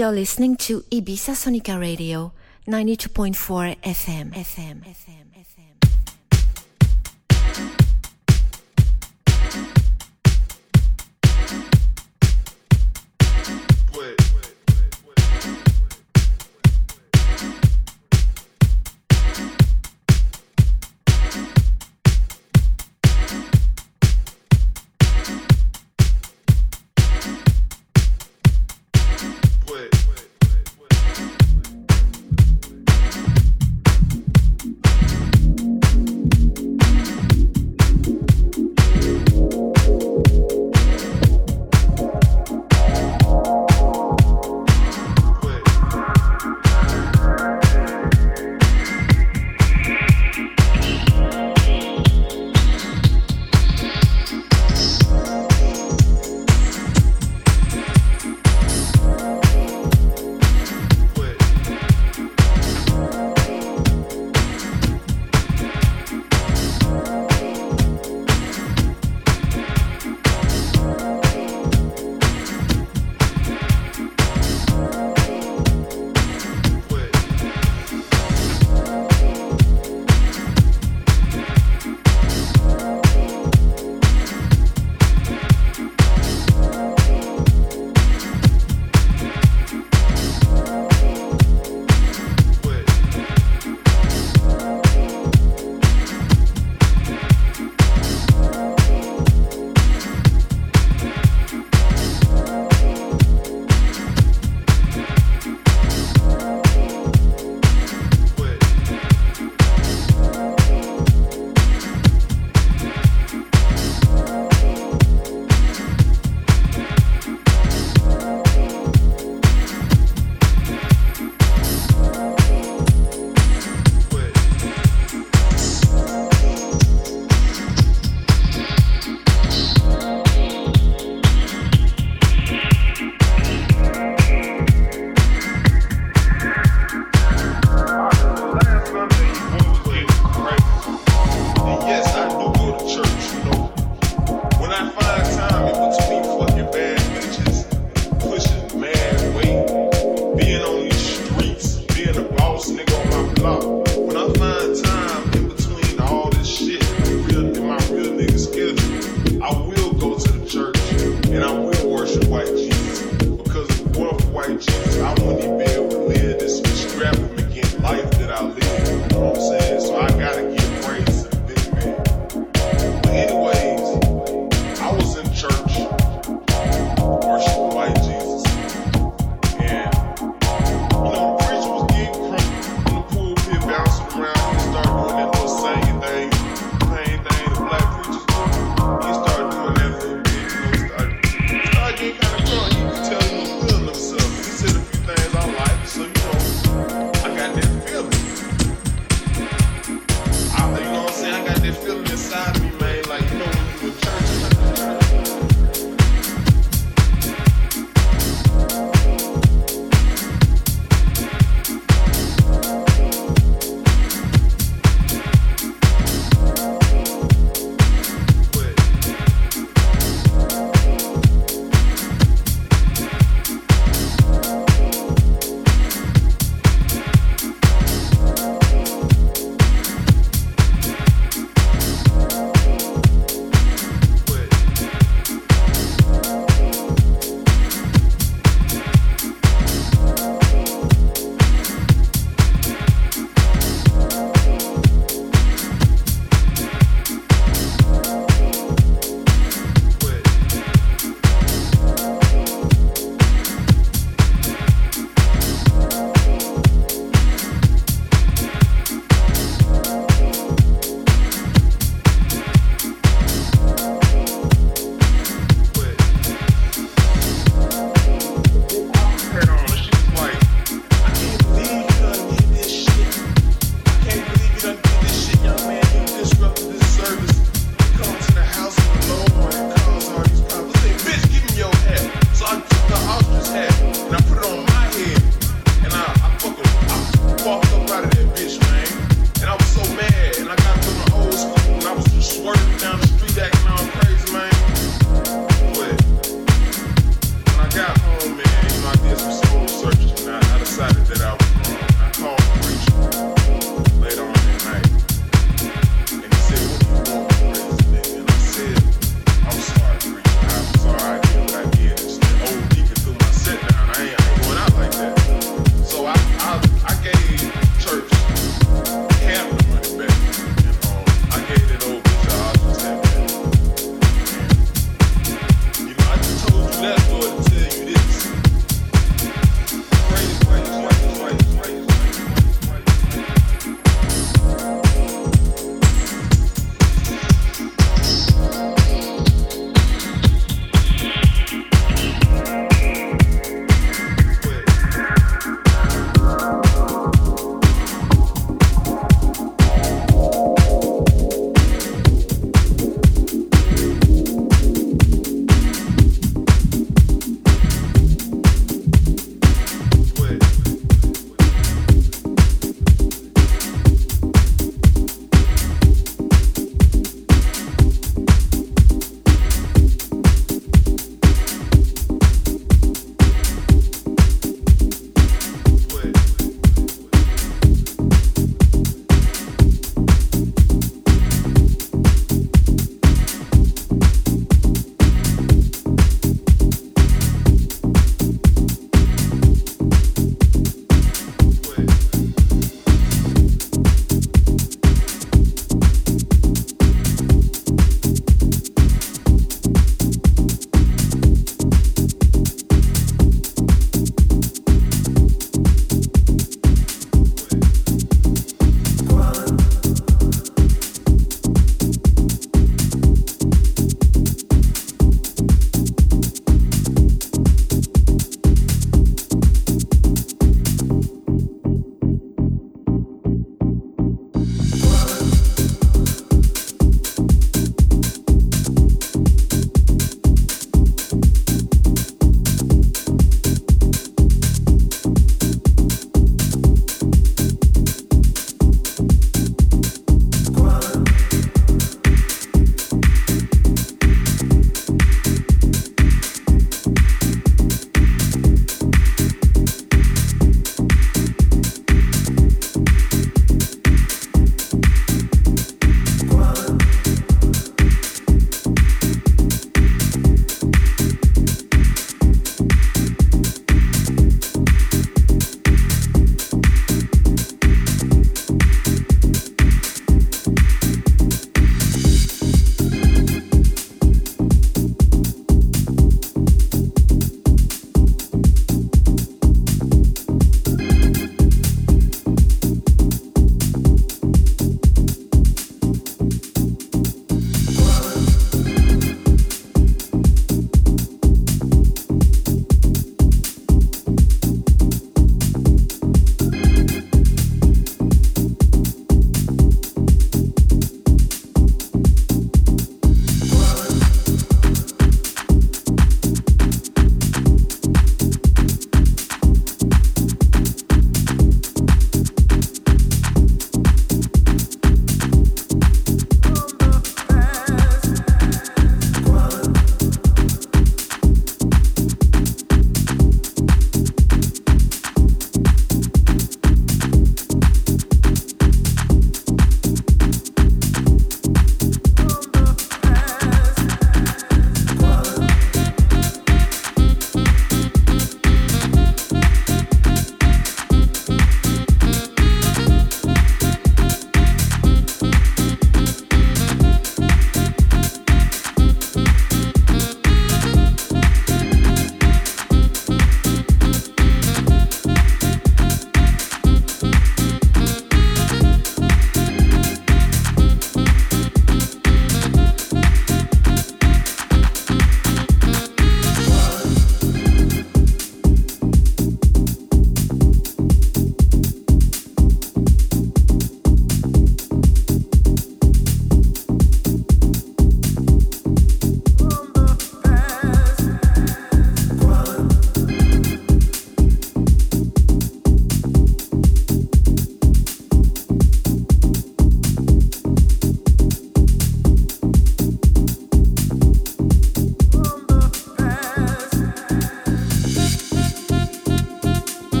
[0.00, 2.32] You're listening to Ibiza Sonica Radio,
[2.66, 4.32] 92.4 FM.
[4.32, 4.82] FM.
[4.82, 5.29] FM.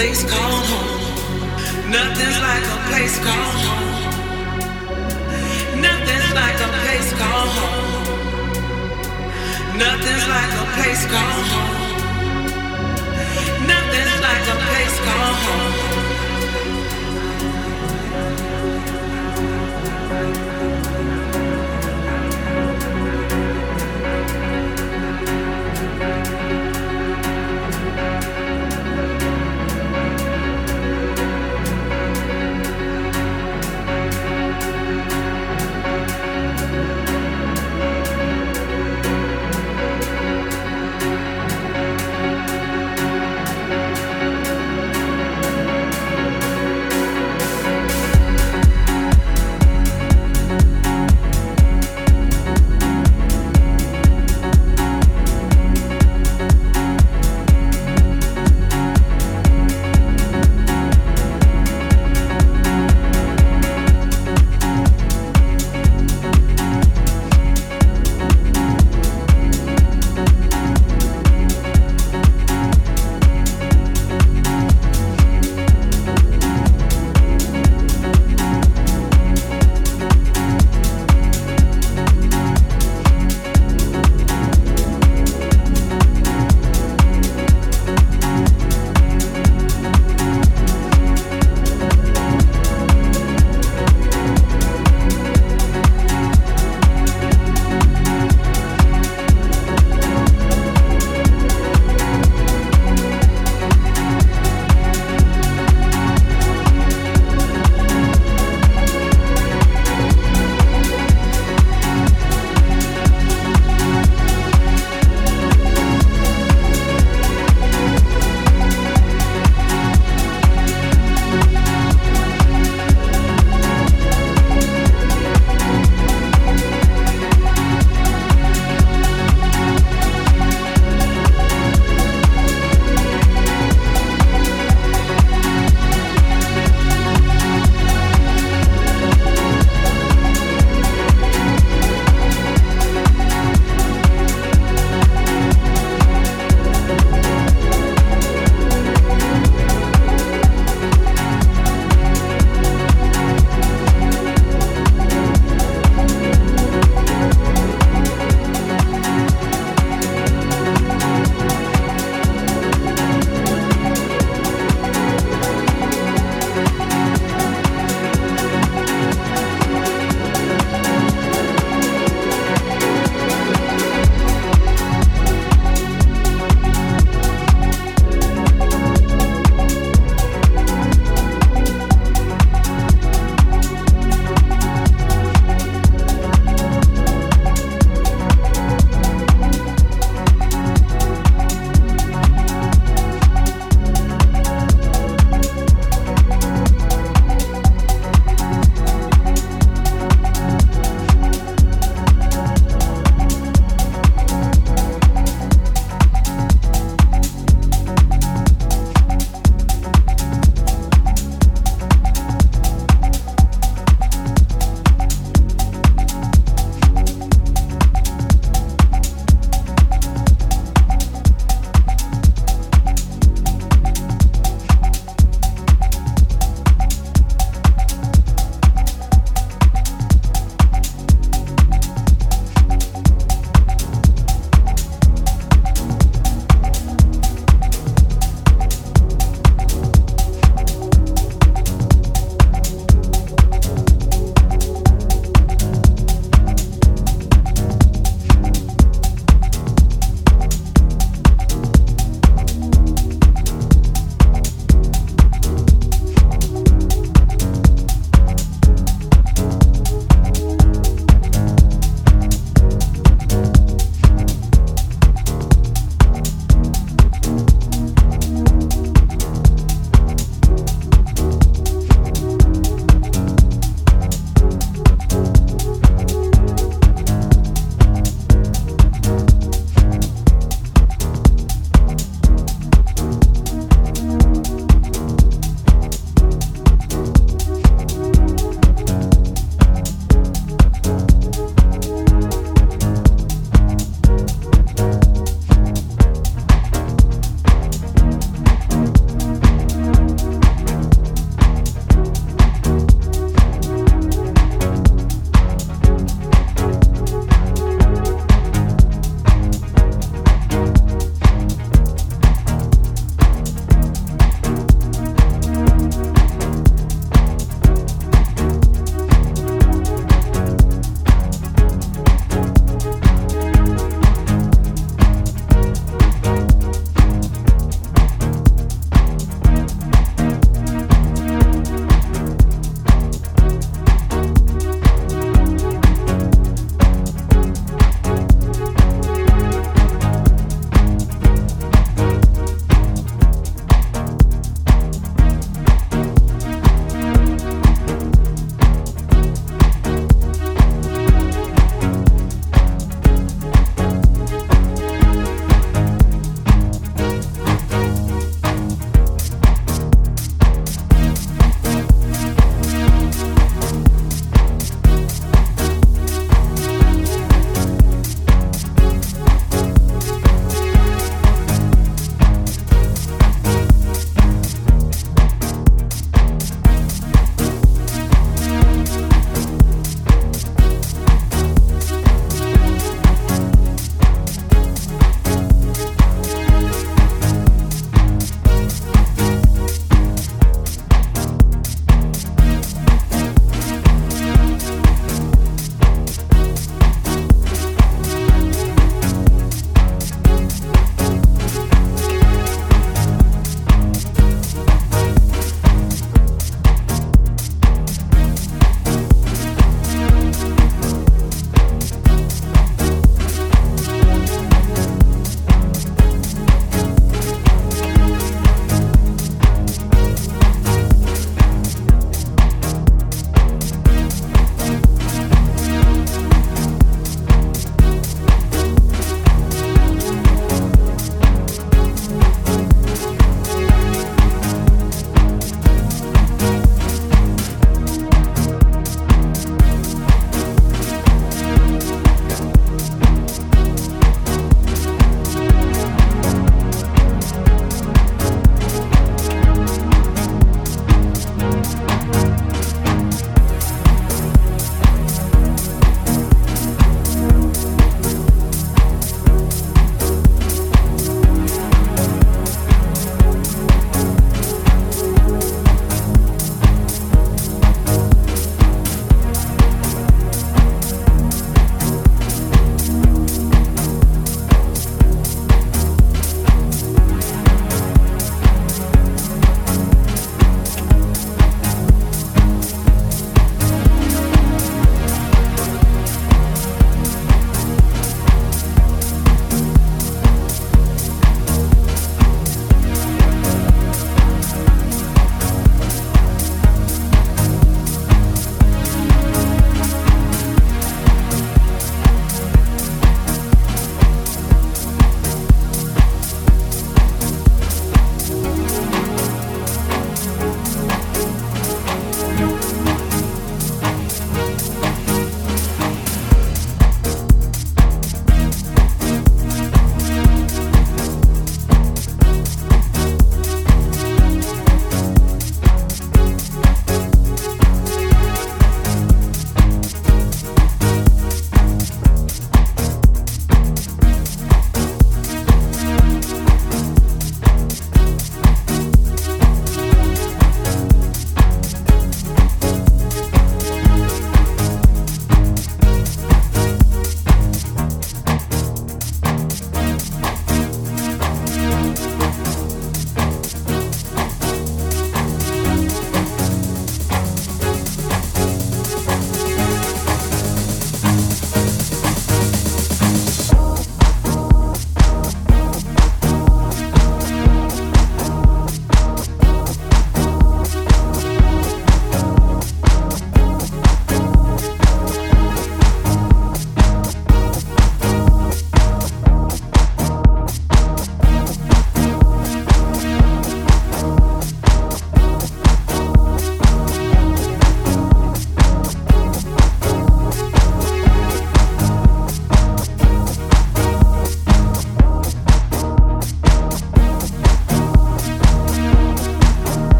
[0.00, 1.90] Place called home.
[1.90, 3.92] Nothing's like a place called home.
[5.82, 7.84] Nothing's like a place called home.
[9.76, 11.76] Nothing's like a place called home.
[13.68, 16.39] Nothing's like a place called home.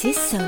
[0.00, 0.47] This is Sonica